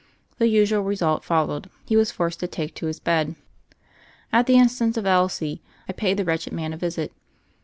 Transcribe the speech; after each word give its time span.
The 0.39 0.47
usual 0.47 0.81
result 0.81 1.23
followed: 1.23 1.69
he 1.85 1.95
was 1.95 2.09
forced 2.11 2.39
to 2.39 2.47
take 2.47 2.73
to 2.73 2.87
his 2.87 2.99
bed. 2.99 3.35
At 4.33 4.47
the 4.47 4.55
instance 4.57 4.97
of 4.97 5.05
Elsie, 5.05 5.61
I 5.87 5.93
paid 5.93 6.17
the 6.17 6.25
wretched, 6.25 6.53
man 6.53 6.73
a 6.73 6.77
visit. 6.77 7.13